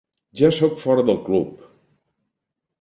Ja 0.39 0.49
soc 0.59 0.73
fora 0.85 1.05
del 1.11 1.21
club. 1.29 1.63